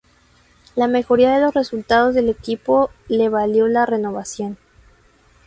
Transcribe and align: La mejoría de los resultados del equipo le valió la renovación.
La 0.75 0.87
mejoría 0.87 1.31
de 1.31 1.41
los 1.45 1.53
resultados 1.53 2.15
del 2.15 2.27
equipo 2.29 2.89
le 3.07 3.29
valió 3.29 3.67
la 3.67 3.85
renovación. 3.85 4.57